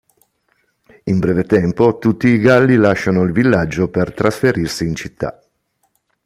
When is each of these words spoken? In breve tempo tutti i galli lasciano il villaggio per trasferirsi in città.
In 1.03 1.19
breve 1.19 1.43
tempo 1.43 1.99
tutti 1.99 2.27
i 2.29 2.39
galli 2.39 2.75
lasciano 2.75 3.21
il 3.21 3.31
villaggio 3.31 3.87
per 3.89 4.15
trasferirsi 4.15 4.83
in 4.87 4.95
città. 4.95 5.39